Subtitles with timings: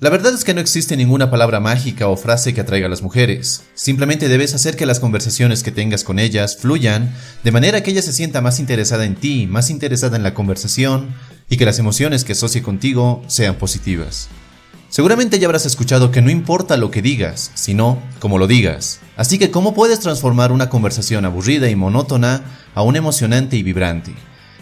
[0.00, 3.02] La verdad es que no existe ninguna palabra mágica o frase que atraiga a las
[3.02, 3.64] mujeres.
[3.74, 8.02] Simplemente debes hacer que las conversaciones que tengas con ellas fluyan de manera que ella
[8.02, 11.16] se sienta más interesada en ti, más interesada en la conversación
[11.50, 14.28] y que las emociones que asocie contigo sean positivas.
[14.88, 19.00] Seguramente ya habrás escuchado que no importa lo que digas, sino cómo lo digas.
[19.16, 22.42] Así que, ¿cómo puedes transformar una conversación aburrida y monótona
[22.76, 24.14] a una emocionante y vibrante?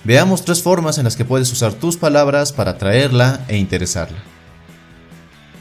[0.03, 4.36] Veamos tres formas en las que puedes usar tus palabras para atraerla e interesarla.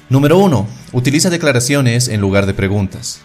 [0.07, 0.67] Número 1.
[0.91, 3.21] Utiliza declaraciones en lugar de preguntas.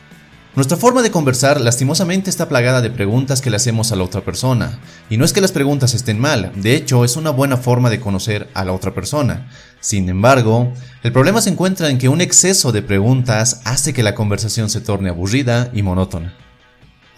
[0.56, 4.23] Nuestra forma de conversar lastimosamente está plagada de preguntas que le hacemos a la otra
[4.23, 4.78] persona.
[5.11, 8.01] Y no es que las preguntas estén mal, de hecho es una buena forma de
[8.01, 9.51] conocer a la otra persona.
[9.81, 14.14] Sin embargo, el problema se encuentra en que un exceso de preguntas hace que la
[14.14, 16.34] conversación se torne aburrida y monótona.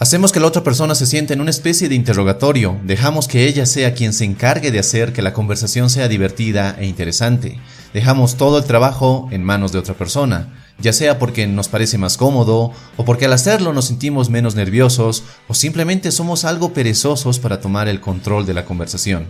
[0.01, 3.67] Hacemos que la otra persona se sienta en una especie de interrogatorio, dejamos que ella
[3.67, 7.61] sea quien se encargue de hacer que la conversación sea divertida e interesante.
[7.93, 10.49] Dejamos todo el trabajo en manos de otra persona,
[10.79, 15.25] ya sea porque nos parece más cómodo, o porque al hacerlo nos sentimos menos nerviosos,
[15.49, 19.27] o simplemente somos algo perezosos para tomar el control de la conversación.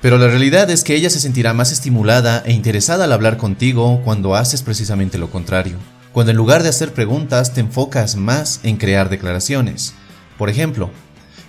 [0.00, 4.02] Pero la realidad es que ella se sentirá más estimulada e interesada al hablar contigo
[4.04, 5.78] cuando haces precisamente lo contrario
[6.14, 9.94] cuando en lugar de hacer preguntas te enfocas más en crear declaraciones.
[10.38, 10.90] Por ejemplo,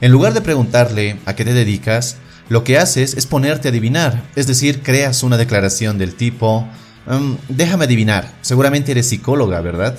[0.01, 2.17] en lugar de preguntarle a qué te dedicas,
[2.49, 6.67] lo que haces es ponerte a adivinar, es decir, creas una declaración del tipo,
[7.07, 9.97] mm, déjame adivinar, seguramente eres psicóloga, ¿verdad?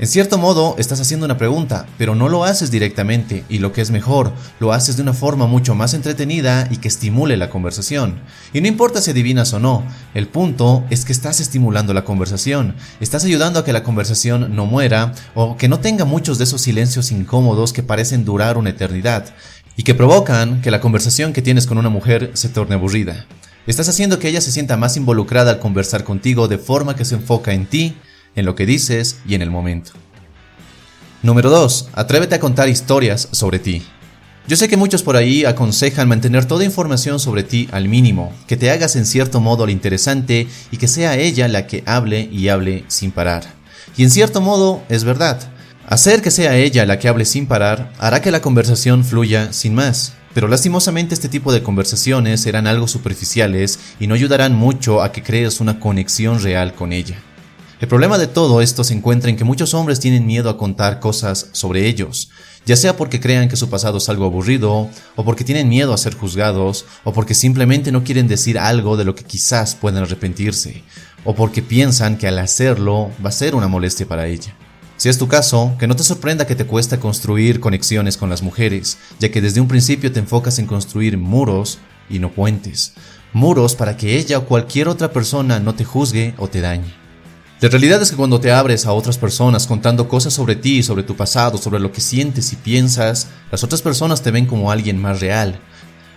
[0.00, 3.80] En cierto modo, estás haciendo una pregunta, pero no lo haces directamente y lo que
[3.80, 8.20] es mejor, lo haces de una forma mucho más entretenida y que estimule la conversación.
[8.52, 9.82] Y no importa si adivinas o no,
[10.14, 14.66] el punto es que estás estimulando la conversación, estás ayudando a que la conversación no
[14.66, 19.34] muera o que no tenga muchos de esos silencios incómodos que parecen durar una eternidad
[19.78, 23.26] y que provocan que la conversación que tienes con una mujer se torne aburrida.
[23.68, 27.14] Estás haciendo que ella se sienta más involucrada al conversar contigo de forma que se
[27.14, 27.94] enfoca en ti
[28.34, 29.92] en lo que dices y en el momento.
[31.22, 31.90] Número 2.
[31.92, 33.84] Atrévete a contar historias sobre ti.
[34.48, 38.56] Yo sé que muchos por ahí aconsejan mantener toda información sobre ti al mínimo, que
[38.56, 42.48] te hagas en cierto modo lo interesante y que sea ella la que hable y
[42.48, 43.44] hable sin parar.
[43.96, 45.52] Y en cierto modo es verdad.
[45.90, 49.74] Hacer que sea ella la que hable sin parar hará que la conversación fluya sin
[49.74, 50.12] más.
[50.34, 55.22] Pero lastimosamente este tipo de conversaciones serán algo superficiales y no ayudarán mucho a que
[55.22, 57.16] crees una conexión real con ella.
[57.80, 61.00] El problema de todo esto se encuentra en que muchos hombres tienen miedo a contar
[61.00, 62.28] cosas sobre ellos,
[62.66, 65.98] ya sea porque crean que su pasado es algo aburrido, o porque tienen miedo a
[65.98, 70.82] ser juzgados, o porque simplemente no quieren decir algo de lo que quizás puedan arrepentirse,
[71.24, 74.54] o porque piensan que al hacerlo va a ser una molestia para ella.
[74.98, 78.42] Si es tu caso, que no te sorprenda que te cuesta construir conexiones con las
[78.42, 81.78] mujeres, ya que desde un principio te enfocas en construir muros
[82.10, 82.94] y no puentes.
[83.32, 86.92] Muros para que ella o cualquier otra persona no te juzgue o te dañe.
[87.60, 91.04] La realidad es que cuando te abres a otras personas contando cosas sobre ti, sobre
[91.04, 95.00] tu pasado, sobre lo que sientes y piensas, las otras personas te ven como alguien
[95.00, 95.60] más real.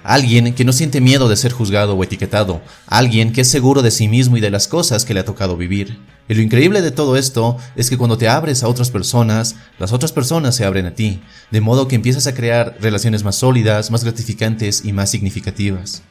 [0.03, 2.61] Alguien que no siente miedo de ser juzgado o etiquetado.
[2.87, 5.55] Alguien que es seguro de sí mismo y de las cosas que le ha tocado
[5.55, 5.99] vivir.
[6.31, 9.91] Y lo increíble de todo esto es que cuando te abres a otras personas, las
[9.91, 11.19] otras personas se abren a ti,
[11.51, 16.03] de modo que empiezas a crear relaciones más sólidas, más gratificantes y más significativas.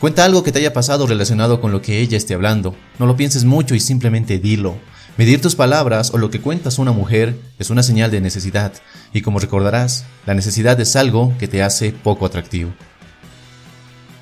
[0.00, 2.74] Cuenta algo que te haya pasado relacionado con lo que ella esté hablando.
[2.98, 4.78] No lo pienses mucho y simplemente dilo.
[5.16, 8.72] Medir tus palabras o lo que cuentas a una mujer es una señal de necesidad,
[9.12, 12.72] y como recordarás, la necesidad es algo que te hace poco atractivo.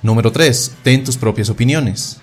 [0.03, 0.73] Número 3.
[0.83, 2.19] Ten tus propias opiniones.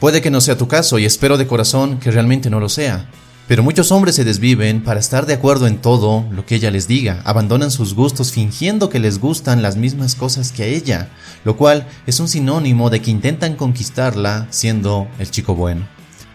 [0.00, 3.10] Puede que no sea tu caso y espero de corazón que realmente no lo sea,
[3.46, 6.88] pero muchos hombres se desviven para estar de acuerdo en todo lo que ella les
[6.88, 11.10] diga, abandonan sus gustos fingiendo que les gustan las mismas cosas que a ella,
[11.44, 15.86] lo cual es un sinónimo de que intentan conquistarla siendo el chico bueno.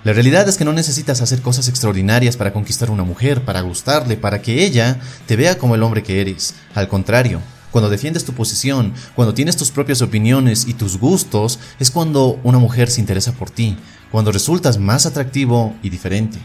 [0.03, 3.61] La realidad es que no necesitas hacer cosas extraordinarias para conquistar a una mujer, para
[3.61, 6.53] gustarle, para que ella te vea como el hombre que eres.
[6.75, 7.41] Al contrario,
[7.75, 12.57] cuando defiendes tu posición, cuando tienes tus propias opiniones y tus gustos, es cuando una
[12.57, 13.75] mujer se interesa por ti,
[14.13, 16.37] cuando resultas más atractivo y diferente.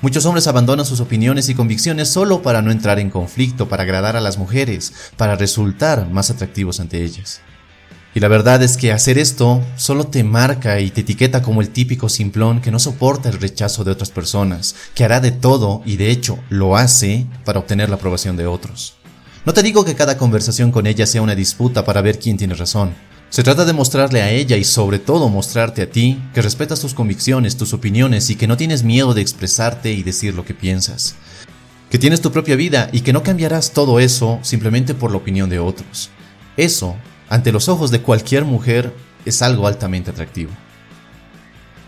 [0.00, 4.16] Muchos hombres abandonan sus opiniones y convicciones solo para no entrar en conflicto, para agradar
[4.16, 7.40] a las mujeres, para resultar más atractivos ante ellas.
[8.12, 11.68] Y la verdad es que hacer esto solo te marca y te etiqueta como el
[11.68, 15.98] típico simplón que no soporta el rechazo de otras personas, que hará de todo y
[15.98, 18.96] de hecho lo hace para obtener la aprobación de otros.
[19.44, 22.54] No te digo que cada conversación con ella sea una disputa para ver quién tiene
[22.54, 22.94] razón.
[23.30, 26.94] Se trata de mostrarle a ella y sobre todo mostrarte a ti que respetas tus
[26.94, 31.16] convicciones, tus opiniones y que no tienes miedo de expresarte y decir lo que piensas.
[31.90, 35.50] Que tienes tu propia vida y que no cambiarás todo eso simplemente por la opinión
[35.50, 36.10] de otros.
[36.56, 36.96] Eso
[37.28, 38.94] ante los ojos de cualquier mujer,
[39.24, 40.50] es algo altamente atractivo.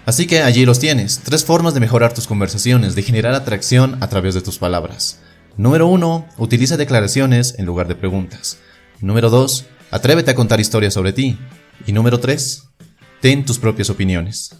[0.06, 4.08] Así que allí los tienes, tres formas de mejorar tus conversaciones, de generar atracción a
[4.08, 5.20] través de tus palabras.
[5.56, 6.29] Número 1.
[6.37, 8.58] Utiliza declaraciones en lugar de preguntas.
[9.00, 9.64] Número 2.
[9.91, 11.38] Atrévete a contar historias sobre ti.
[11.87, 12.64] Y número 3.
[13.23, 14.55] Ten tus propias opiniones.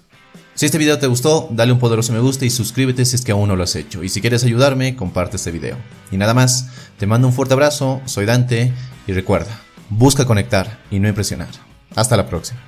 [0.55, 3.33] Si este video te gustó, dale un poderoso me gusta y suscríbete si es que
[3.33, 4.03] aún no lo has hecho.
[4.03, 5.77] Y si quieres ayudarme, comparte este video.
[6.11, 8.73] Y nada más, te mando un fuerte abrazo, soy Dante
[9.07, 9.61] y recuerda,
[9.91, 11.51] Busca conectar y no impresionar.
[11.95, 12.61] Hasta la próxima.